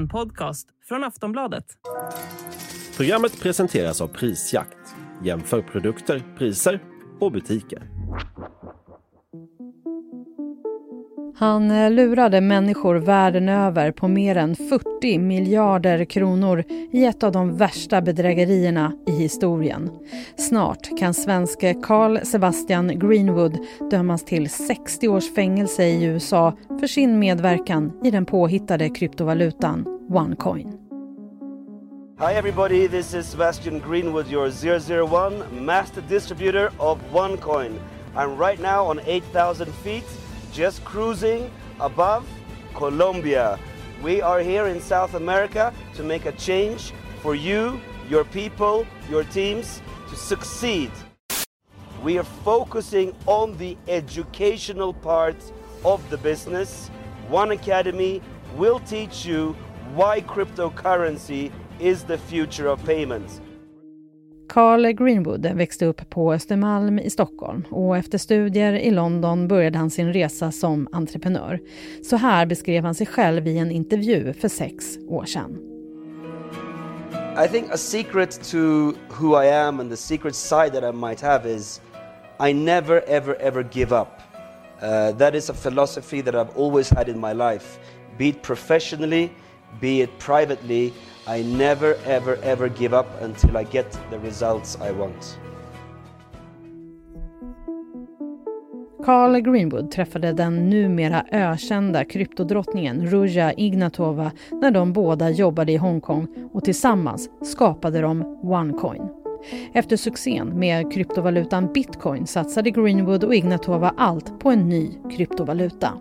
[0.00, 1.64] En podcast från Aftonbladet.
[2.96, 4.78] Programmet presenteras av Prisjakt.
[5.24, 6.82] Jämför produkter, priser
[7.20, 7.82] och butiker.
[11.40, 17.32] Han eh, lurade människor världen över på mer än 40 miljarder kronor i ett av
[17.32, 19.90] de värsta bedrägerierna i historien.
[20.36, 23.58] Snart kan svenske Carl Sebastian Greenwood
[23.90, 30.72] dömas till 60 års fängelse i USA för sin medverkan i den påhittade kryptovalutan OneCoin.
[32.18, 37.72] Hi everybody, this is Sebastian Greenwood, your 001 master distributor of OneCoin.
[38.16, 42.26] I'm right now on 8,000 feet just cruising above
[42.74, 43.58] Colombia.
[44.02, 46.92] We are here in South America to make a change
[47.22, 50.90] for you, your people, your teams to succeed.
[52.02, 55.36] We are focusing on the educational part
[55.84, 56.88] of the business.
[57.28, 58.22] One Academy
[58.56, 59.54] will teach you
[59.94, 63.40] why cryptocurrency is the future of payments.
[64.50, 69.90] Carl Greenwood växte upp på Östermalm i Stockholm och efter studier i London började han
[69.90, 71.60] sin resa som entreprenör.
[72.02, 75.58] Så här beskrev han sig själv i en intervju för sex år sedan.
[77.44, 78.58] I think a secret to
[79.18, 81.80] who I am and the secret side that I might have is
[82.48, 84.20] I never ever ever give up.
[84.82, 87.78] Uh, that is a philosophy that I've always had in my life,
[88.18, 89.30] be it professionally,
[89.80, 90.92] be it privately.
[91.26, 95.38] I never ever ever give up until I get the results I want.
[99.04, 106.26] Carl Greenwood träffade den numera ökända kryptodrottningen Ruja Ignatova när de båda jobbade i Hongkong
[106.52, 109.08] och tillsammans skapade de OneCoin.
[109.72, 115.92] Efter succén med kryptovalutan bitcoin satsade Greenwood och Ignatova allt på en ny kryptovaluta.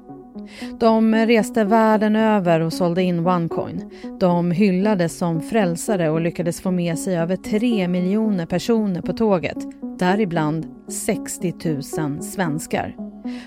[0.79, 3.89] De reste världen över och sålde in OneCoin.
[4.19, 9.57] De hyllades som frälsare och lyckades få med sig över 3 miljoner personer på tåget,
[9.99, 11.53] däribland 60
[11.99, 12.95] 000 svenskar.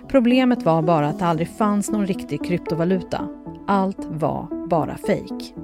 [0.08, 3.28] Problemet var bara att det aldrig fanns någon riktig kryptovaluta.
[3.66, 5.54] Allt var bara fejk.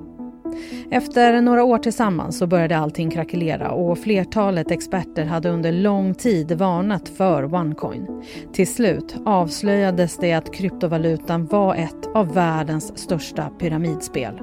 [0.91, 6.53] Efter några år tillsammans så började allting krackelera och flertalet experter hade under lång tid
[6.53, 8.06] varnat för OneCoin.
[8.53, 14.41] Till slut avslöjades det att kryptovalutan var ett av världens största pyramidspel.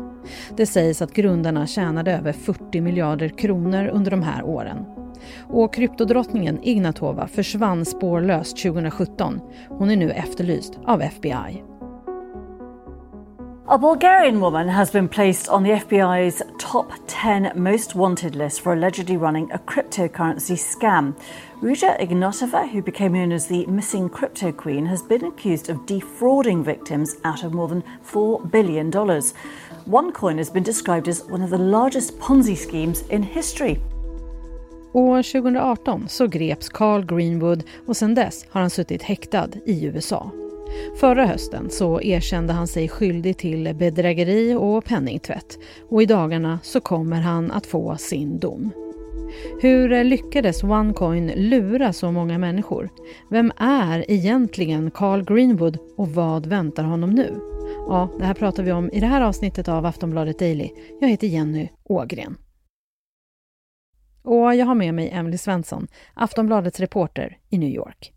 [0.57, 4.85] Det sägs att grundarna tjänade över 40 miljarder kronor under de här åren.
[5.49, 9.39] Och kryptodrottningen Ignatova försvann spårlöst 2017.
[9.69, 11.63] Hon är nu efterlyst av FBI.
[13.67, 18.73] A Bulgarian woman has been placed on the FBI's top 10 most wanted list for
[18.73, 21.15] allegedly running a cryptocurrency scam.
[21.63, 26.63] Ruja Ignatova, who became known as the missing crypto queen, has been accused of defrauding
[26.63, 28.91] victims out of more than $4 billion.
[28.91, 33.79] OneCoin has been described as one of the largest Ponzi schemes in history.
[34.93, 40.44] År 2018 så greps Carl Greenwood och sedan dess har han suttit häktad i USA.
[40.99, 45.57] Förra hösten så erkände han sig skyldig till bedrägeri och penningtvätt
[45.89, 48.71] och i dagarna så kommer han att få sin dom.
[49.61, 52.89] Hur lyckades OneCoin lura så många människor?
[53.29, 57.39] Vem är egentligen Carl Greenwood och vad väntar honom nu?
[57.87, 60.69] Ja, det här pratar vi om i det här avsnittet av Aftonbladet Daily.
[61.01, 62.37] Jag heter Jenny Ågren.
[64.23, 68.14] Och jag har med mig Emily Svensson, Aftonbladets reporter i New York.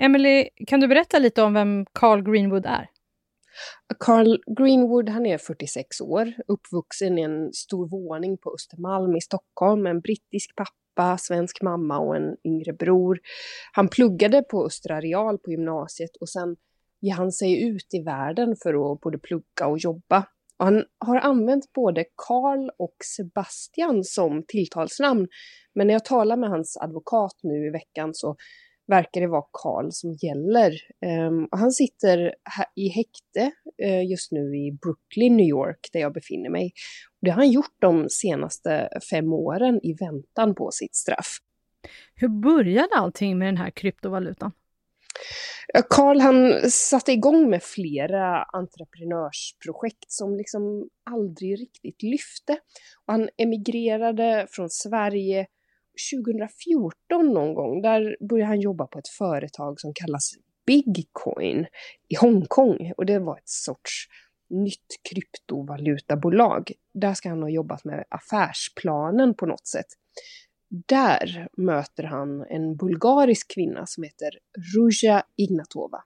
[0.00, 2.88] Emily, kan du berätta lite om vem Carl Greenwood är?
[3.98, 9.82] Carl Greenwood han är 46 år, uppvuxen i en stor våning på Östermalm i Stockholm
[9.82, 13.18] med en brittisk pappa, svensk mamma och en yngre bror.
[13.72, 16.56] Han pluggade på Östra Real på gymnasiet och sen
[17.00, 20.26] ger han sig ut i världen för att både plugga och jobba.
[20.58, 25.28] Och han har använt både Carl och Sebastian som tilltalsnamn.
[25.74, 28.36] Men när jag talar med hans advokat nu i veckan så
[28.86, 30.72] verkar det vara Karl som gäller.
[31.28, 32.34] Um, och han sitter
[32.76, 33.52] i häkte
[33.84, 36.72] uh, just nu i Brooklyn, New York, där jag befinner mig.
[37.20, 41.38] Och det har han gjort de senaste fem åren i väntan på sitt straff.
[42.14, 44.52] Hur började allting med den här kryptovalutan?
[45.90, 52.52] Karl han satte igång med flera entreprenörsprojekt som liksom aldrig riktigt lyfte.
[53.06, 55.46] Och han emigrerade från Sverige
[56.14, 56.94] 2014
[57.34, 60.32] någon gång, där började han jobba på ett företag som kallas
[60.66, 61.66] Bigcoin
[62.08, 62.92] i Hongkong.
[62.96, 64.08] Och det var ett sorts
[64.50, 66.72] nytt kryptovalutabolag.
[66.94, 69.86] Där ska han ha jobbat med affärsplanen på något sätt.
[70.86, 74.30] Där möter han en bulgarisk kvinna som heter
[74.76, 75.98] Ruja Ignatova.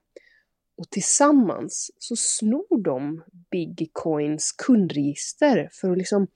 [0.77, 6.27] Och tillsammans så snor de Bigcoins kundregister för att liksom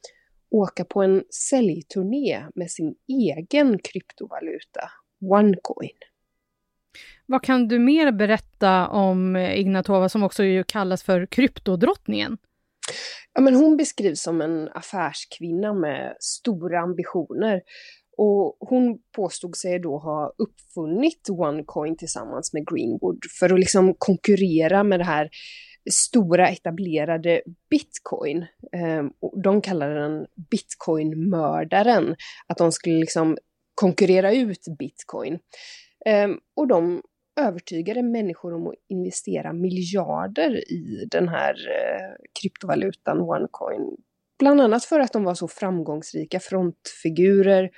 [0.51, 5.97] åka på en säljturné med sin egen kryptovaluta, OneCoin.
[7.25, 12.37] Vad kan du mer berätta om Ignatova som också kallas för kryptodrottningen?
[13.33, 17.61] Ja, men hon beskrivs som en affärskvinna med stora ambitioner.
[18.17, 24.83] Och hon påstod sig då ha uppfunnit OneCoin tillsammans med Greenwood för att liksom konkurrera
[24.83, 25.29] med det här
[25.91, 28.45] stora etablerade bitcoin.
[28.71, 32.15] Ehm, och de kallade den bitcoinmördaren,
[32.47, 33.37] att de skulle liksom
[33.75, 35.39] konkurrera ut bitcoin.
[36.05, 37.01] Ehm, och de
[37.39, 43.97] övertygade människor om att investera miljarder i den här eh, kryptovalutan OneCoin.
[44.39, 47.69] Bland annat för att de var så framgångsrika frontfigurer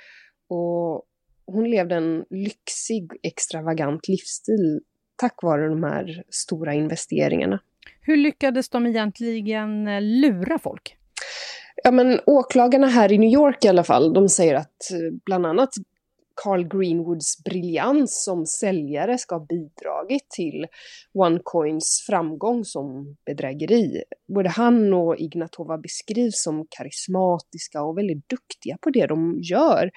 [0.48, 1.04] och
[1.46, 4.80] hon levde en lyxig, extravagant livsstil
[5.16, 7.60] tack vare de här stora investeringarna.
[8.06, 10.96] Hur lyckades de egentligen eh, lura folk?
[11.84, 15.46] Ja, men åklagarna här i New York i alla fall, de säger att eh, bland
[15.46, 15.70] annat
[16.34, 20.66] Carl Greenwoods briljans som säljare ska ha bidragit till
[21.14, 24.02] OneCoins framgång som bedrägeri.
[24.34, 29.90] Både han och Ignatova beskrivs som karismatiska och väldigt duktiga på det de gör.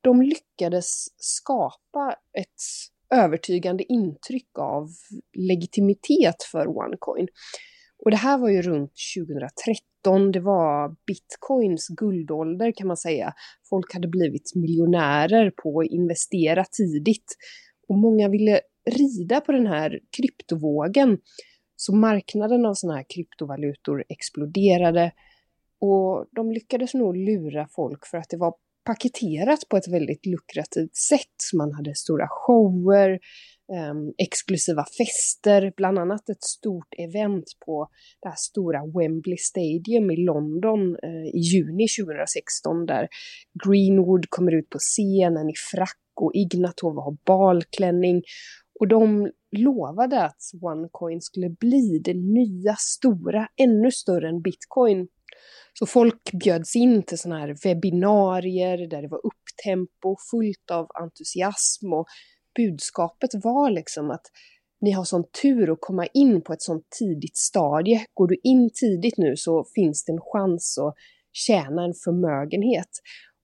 [0.00, 2.60] De lyckades skapa ett
[3.16, 4.88] övertygande intryck av
[5.38, 7.28] legitimitet för OneCoin.
[8.04, 13.32] Och det här var ju runt 2013, det var bitcoins guldålder kan man säga.
[13.70, 17.36] Folk hade blivit miljonärer på att investera tidigt.
[17.88, 18.60] Och många ville
[18.90, 21.18] rida på den här kryptovågen.
[21.76, 25.12] Så marknaden av sådana här kryptovalutor exploderade
[25.80, 28.54] och de lyckades nog lura folk för att det var
[28.86, 31.38] paketerat på ett väldigt lukrativt sätt.
[31.58, 33.10] Man hade stora shower,
[33.74, 37.88] eh, exklusiva fester, bland annat ett stort event på
[38.22, 43.08] det här stora Wembley Stadium i London eh, i juni 2016 där
[43.64, 48.22] Greenwood kommer ut på scenen i frack och Ignatova har balklänning.
[48.80, 55.08] Och de lovade att OneCoin skulle bli det nya stora, ännu större än bitcoin
[55.78, 61.92] så folk bjöds in till sådana här webbinarier där det var upptempo, fullt av entusiasm
[61.92, 62.06] och
[62.56, 64.26] budskapet var liksom att
[64.80, 68.06] ni har sån tur att komma in på ett sånt tidigt stadie.
[68.14, 70.94] Går du in tidigt nu så finns det en chans att
[71.32, 72.90] tjäna en förmögenhet.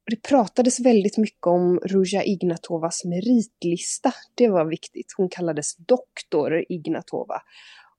[0.04, 4.12] Och det pratades väldigt mycket om Ruja Ignatovas meritlista.
[4.34, 5.14] Det var viktigt.
[5.16, 7.36] Hon kallades doktor Ignatova.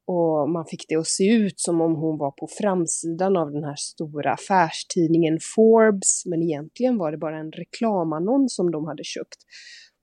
[0.08, 3.64] Och man fick det att se ut som om hon var på framsidan av den
[3.64, 9.38] här stora affärstidningen Forbes, men egentligen var det bara en reklamannons som de hade köpt.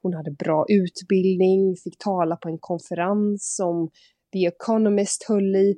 [0.03, 3.91] Hon hade bra utbildning, fick tala på en konferens som
[4.33, 5.77] The Economist höll i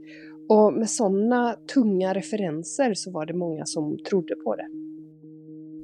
[0.48, 4.66] och med sådana tunga referenser så var det många som trodde på det.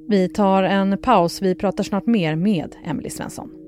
[0.08, 3.67] Vi tar en paus, vi pratar snart mer med Emily Svensson.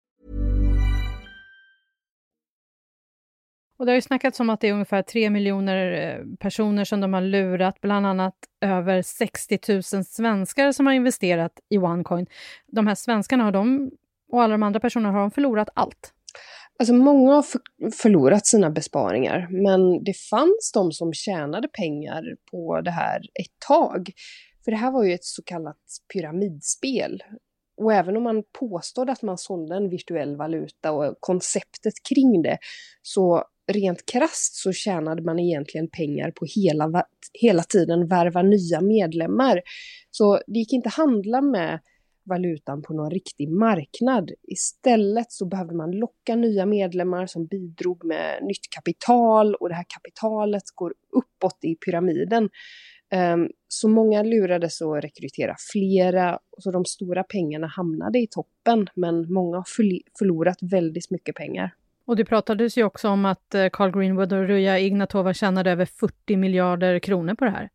[3.81, 7.01] Och det har ju snackats om att det är ungefär 3 miljoner eh, personer som
[7.01, 9.59] de har lurat, bland annat över 60
[9.93, 12.27] 000 svenskar som har investerat i OneCoin.
[12.67, 13.91] De här svenskarna har de,
[14.31, 16.13] och alla de andra personerna, har de förlorat allt?
[16.79, 17.45] Alltså många har
[17.91, 24.11] förlorat sina besparingar, men det fanns de som tjänade pengar på det här ett tag.
[24.65, 25.77] För det här var ju ett så kallat
[26.13, 27.23] pyramidspel.
[27.77, 32.57] Och även om man påstod att man sålde en virtuell valuta och konceptet kring det,
[33.01, 39.61] så rent krast så tjänade man egentligen pengar på hela, hela tiden värva nya medlemmar.
[40.11, 41.79] Så det gick inte att handla med
[42.23, 44.31] valutan på någon riktig marknad.
[44.47, 49.85] Istället så behövde man locka nya medlemmar som bidrog med nytt kapital och det här
[49.87, 52.49] kapitalet går uppåt i pyramiden.
[53.11, 59.33] Ehm, så många lurades att rekrytera flera, så de stora pengarna hamnade i toppen, men
[59.33, 59.65] många har
[60.19, 61.73] förlorat väldigt mycket pengar.
[62.11, 65.85] Och det pratades ju också om att eh, Carl Greenwood och Ruja Ignatova tjänade över
[65.85, 67.69] 40 miljarder kronor på det här.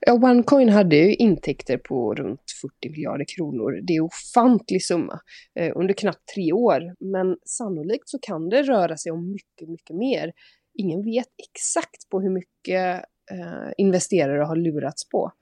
[0.00, 2.40] Ja, OneCoin hade ju intäkter på runt
[2.80, 3.80] 40 miljarder kronor.
[3.82, 5.20] Det är en ofantlig summa
[5.58, 6.94] eh, under knappt tre år.
[7.00, 10.32] Men sannolikt så kan det röra sig om mycket, mycket mer.
[10.74, 15.32] ingen vet exakt på hur mycket eh, investerare har lurats på.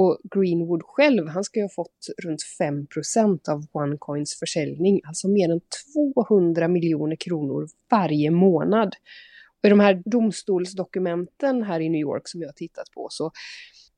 [0.00, 5.50] Och Greenwood själv, han ska ju ha fått runt 5% av OneCoins försäljning, alltså mer
[5.50, 5.60] än
[6.14, 8.94] 200 miljoner kronor varje månad.
[9.58, 13.30] Och I de här domstolsdokumenten här i New York som jag har tittat på så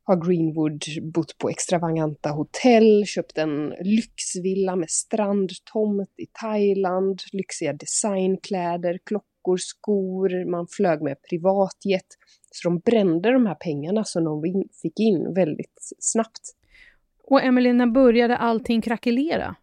[0.04, 8.98] har Greenwood bott på extravaganta hotell, köpt en lyxvilla med strandtomt i Thailand, lyxiga designkläder,
[9.04, 12.06] klockor, skor, man flög med privatjet.
[12.50, 16.40] Så de brände de här pengarna som de fick in väldigt snabbt.
[17.24, 19.56] Och Emelie, när började allting krackelera?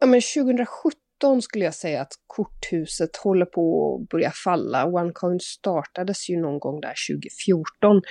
[0.00, 4.86] Ja, men 2017 skulle jag säga att korthuset håller på att börja falla.
[4.86, 8.02] OneCoin startades ju någon gång där 2014.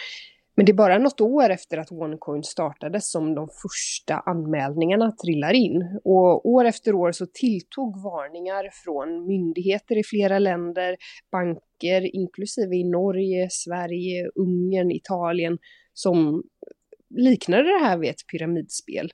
[0.59, 5.53] Men det är bara något år efter att OneCoin startades som de första anmälningarna trillar
[5.53, 5.99] in.
[6.03, 10.97] Och år efter år så tilltog varningar från myndigheter i flera länder,
[11.31, 15.57] banker, inklusive i Norge, Sverige, Ungern, Italien,
[15.93, 16.43] som
[17.09, 19.11] liknade det här vid ett pyramidspel.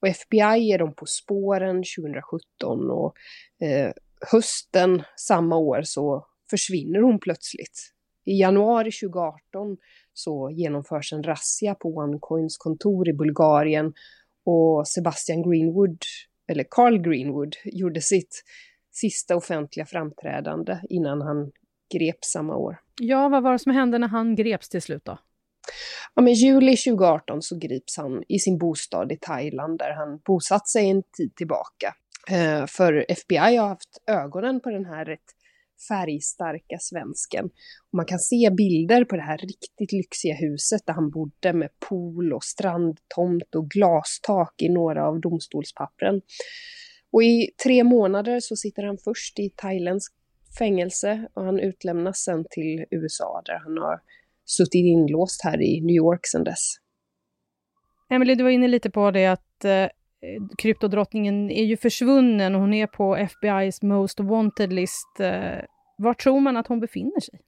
[0.00, 3.14] Och FBI är de på spåren 2017 och
[3.66, 3.92] eh,
[4.32, 7.92] hösten samma år så försvinner hon plötsligt.
[8.24, 9.76] I januari 2018
[10.18, 13.92] så genomförs en razzia på OneCoins kontor i Bulgarien
[14.44, 15.98] och Sebastian Greenwood,
[16.48, 18.44] eller Carl Greenwood, gjorde sitt
[18.92, 21.52] sista offentliga framträdande innan han
[21.94, 22.80] greps samma år.
[23.00, 25.18] Ja, vad var det som hände när han greps till slut då?
[26.14, 30.68] Ja, men juli 2018 så grips han i sin bostad i Thailand där han bosatt
[30.68, 31.94] sig en tid tillbaka.
[32.30, 35.34] Eh, för FBI har haft ögonen på den här rätt
[35.88, 37.44] färgstarka svensken.
[37.90, 41.70] Och man kan se bilder på det här riktigt lyxiga huset där han bodde med
[41.88, 46.20] pool och strandtomt och glastak i några av domstolspappren.
[47.12, 50.12] Och i tre månader så sitter han först i thailändsk
[50.58, 54.00] fängelse och han utlämnas sen till USA där han har
[54.44, 56.74] suttit inlåst här i New York sedan dess.
[58.10, 59.86] Emily, du var inne lite på det att eh,
[60.22, 65.20] Eh, kryptodrottningen är ju försvunnen och hon är på FBI's Most Wanted-list.
[65.20, 65.64] Eh,
[65.98, 67.40] Var tror man att hon befinner sig?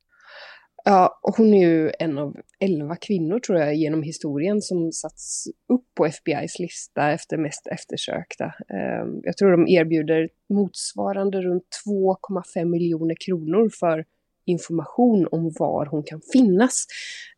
[0.85, 5.85] Ja, hon är ju en av elva kvinnor tror jag genom historien som satts upp
[5.97, 8.45] på FBI's lista efter mest eftersökta.
[8.45, 14.05] Eh, jag tror de erbjuder motsvarande runt 2,5 miljoner kronor för
[14.47, 16.87] information om var hon kan finnas.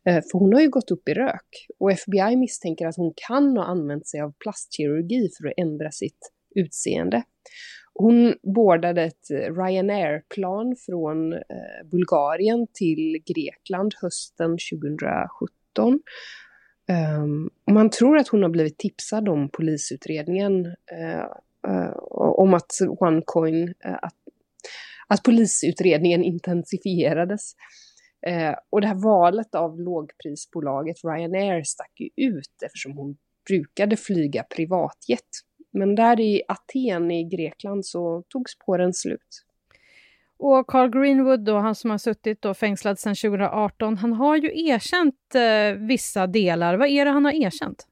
[0.05, 3.57] Eh, för hon har ju gått upp i rök och FBI misstänker att hon kan
[3.57, 7.23] ha använt sig av plastkirurgi för att ändra sitt utseende.
[7.93, 11.39] Hon boardade ett eh, Ryanair-plan från eh,
[11.91, 15.99] Bulgarien till Grekland hösten 2017.
[16.89, 20.75] Ehm, man tror att hon har blivit tipsad om polisutredningen
[22.09, 24.15] om att OneCoin, att
[25.07, 27.53] att polisutredningen intensifierades.
[28.27, 33.17] Eh, och det här valet av lågprisbolaget Ryanair stack ju ut eftersom hon
[33.47, 35.27] brukade flyga privatjet.
[35.73, 39.43] Men där i Aten i Grekland så tog spåren slut.
[40.37, 44.67] Och Carl Greenwood, då, han som har suttit då fängslad sedan 2018, han har ju
[44.69, 46.77] erkänt eh, vissa delar.
[46.77, 47.87] Vad är det han har erkänt?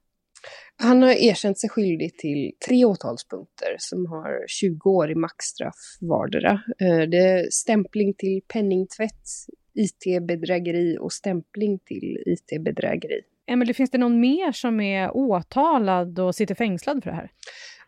[0.83, 6.51] Han har erkänt sig skyldig till tre åtalspunkter som har 20 år i maxstraff vardera.
[6.51, 9.27] Eh, det är stämpling till penningtvätt,
[9.73, 13.21] IT-bedrägeri och stämpling till IT-bedrägeri.
[13.47, 17.31] Emelie, finns det någon mer som är åtalad och sitter fängslad för det här?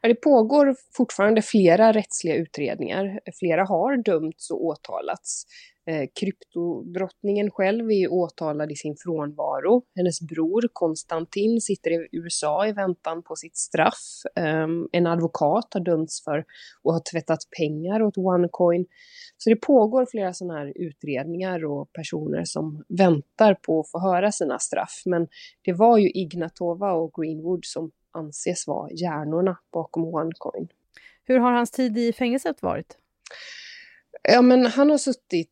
[0.07, 3.19] Det pågår fortfarande flera rättsliga utredningar.
[3.39, 5.45] Flera har dömts och åtalats.
[5.87, 9.83] Eh, kryptodrottningen själv är åtalad i sin frånvaro.
[9.95, 14.03] Hennes bror Konstantin sitter i USA i väntan på sitt straff.
[14.35, 16.45] Eh, en advokat har dömts för att
[16.83, 18.85] ha tvättat pengar åt OneCoin.
[19.37, 24.31] Så det pågår flera sådana här utredningar och personer som väntar på att få höra
[24.31, 25.01] sina straff.
[25.05, 25.27] Men
[25.61, 30.67] det var ju Ignatova och Greenwood som anses vara hjärnorna bakom OneCoin.
[31.23, 32.97] Hur har hans tid i fängelset varit?
[34.21, 35.49] Ja, men han har suttit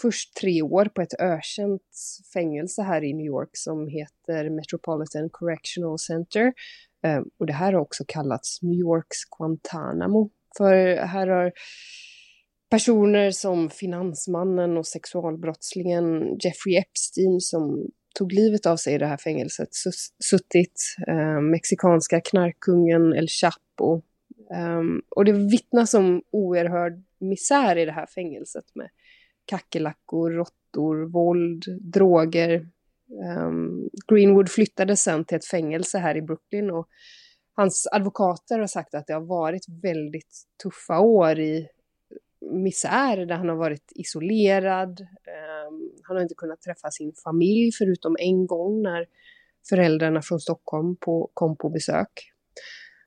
[0.00, 1.82] först tre år på ett ökänt
[2.32, 6.52] fängelse här i New York som heter Metropolitan Correctional Center.
[7.04, 10.30] Eh, och det här har också kallats New Yorks Guantanamo.
[10.56, 11.52] För här har
[12.70, 19.16] personer som finansmannen och sexualbrottslingen Jeffrey Epstein som tog livet av sig i det här
[19.16, 19.68] fängelset
[20.24, 20.96] suttit.
[21.08, 24.02] Eh, mexikanska knarkkungen El Chapo.
[24.54, 24.82] Eh,
[25.16, 28.88] och det vittnas om oerhörd misär i det här fängelset med
[29.44, 32.68] kackerlackor, råttor, våld, droger.
[33.38, 36.88] Um, Greenwood flyttade sen till ett fängelse här i Brooklyn och
[37.56, 41.68] hans advokater har sagt att det har varit väldigt tuffa år i
[42.50, 45.00] misär där han har varit isolerad.
[45.00, 45.72] Eh,
[46.02, 49.06] han har inte kunnat träffa sin familj förutom en gång när
[49.68, 52.30] föräldrarna från Stockholm på, kom på besök.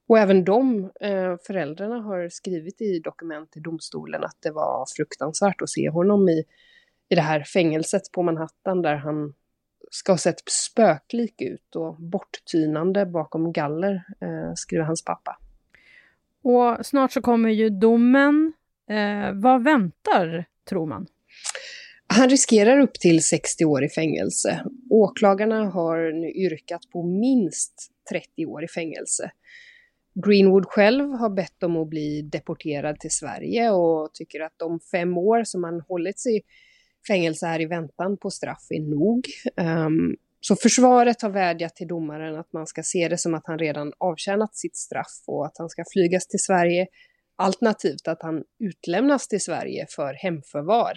[0.08, 5.62] Och även de eh, föräldrarna har skrivit i dokument till domstolen att det var fruktansvärt
[5.62, 6.44] att se honom i,
[7.10, 9.34] i det här fängelset på Manhattan där han
[9.91, 15.38] ska ha sett spöklik ut och borttynande bakom galler, eh, skriver hans pappa.
[16.44, 18.53] Och snart så kommer ju domen.
[18.89, 21.08] Eh, vad väntar, tror man?
[22.08, 24.63] Han riskerar upp till 60 år i fängelse.
[24.89, 29.32] Åklagarna har nu yrkat på minst 30 år i fängelse.
[30.25, 35.17] Greenwood själv har bett om att bli deporterad till Sverige och tycker att de fem
[35.17, 36.41] år som han hållits i
[37.08, 39.27] fängelse här i väntan på straff är nog.
[39.56, 43.60] Um, så försvaret har vädjat till domaren att man ska se det som att han
[43.60, 46.88] redan avtjänat sitt straff och att han ska flygas till Sverige,
[47.38, 50.94] alternativt att han utlämnas till Sverige för hemförvar.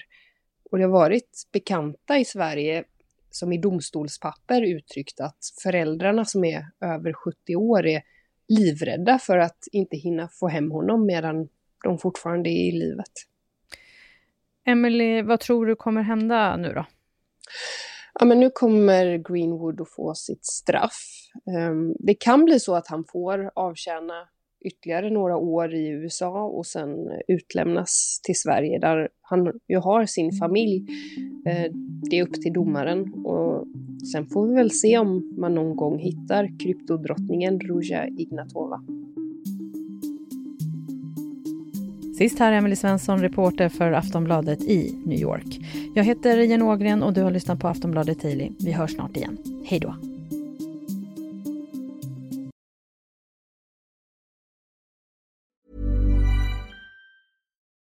[0.70, 2.85] Och det har varit bekanta i Sverige
[3.30, 8.02] som i domstolspapper uttryckt att föräldrarna som är över 70 år är
[8.49, 11.49] livrädda för att inte hinna få hem honom medan
[11.85, 13.12] de fortfarande är i livet.
[14.64, 16.87] Emily, vad tror du kommer hända nu då?
[18.14, 21.30] Ja, men nu kommer Greenwood att få sitt straff.
[21.70, 24.28] Um, det kan bli så att han får avtjäna
[24.64, 26.88] ytterligare några år i USA och sen
[27.29, 30.87] utlämnas till Sverige där han ju har sin familj.
[31.47, 31.73] Eh,
[32.11, 33.67] det är upp till domaren och
[34.12, 38.83] sen får vi väl se om man någon gång hittar kryptodrottningen Ruja Ignatova.
[42.19, 45.61] Sist här Emily Svensson, reporter för Aftonbladet i New York.
[45.95, 48.50] Jag heter Jenny Ågren och du har lyssnat på Aftonbladet Daily.
[48.59, 49.38] Vi hörs snart igen.
[49.64, 50.10] Hej då!